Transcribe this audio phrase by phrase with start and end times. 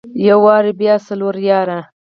[0.27, 1.79] يو واري بيا څلور ياره.